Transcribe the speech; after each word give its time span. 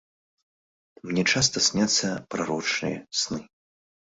Мне 1.09 1.23
часта 1.33 1.57
сняцца 1.67 2.09
прарочыя 2.33 2.95
сны. 3.23 3.39